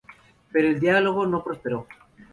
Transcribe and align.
Pero 0.51 0.67
el 0.67 0.79
diálogo 0.79 1.27
no 1.27 1.43
prosperó. 1.43 1.85